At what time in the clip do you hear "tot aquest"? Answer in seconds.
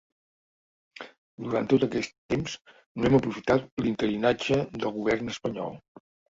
1.73-2.15